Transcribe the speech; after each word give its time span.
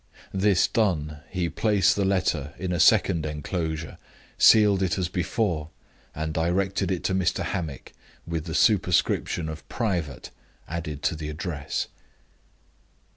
This 0.33 0.67
done, 0.67 1.19
he 1.29 1.47
placed 1.47 1.95
the 1.95 2.05
letter 2.05 2.55
in 2.57 2.71
a 2.71 2.79
second 2.79 3.23
inclosure, 3.23 3.99
sealed 4.35 4.81
it 4.81 4.97
as 4.97 5.09
before, 5.09 5.69
and 6.15 6.33
directed 6.33 6.89
it 6.89 7.03
to 7.03 7.13
Mr. 7.13 7.43
Hammick, 7.43 7.93
with 8.25 8.45
the 8.45 8.55
superscription 8.55 9.47
of 9.47 9.69
"private" 9.69 10.31
added 10.67 11.03
to 11.03 11.15
the 11.15 11.29
address. 11.29 11.87